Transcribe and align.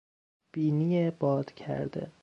بینی 0.53 1.11
باد 1.11 1.51
کرده 1.55 2.11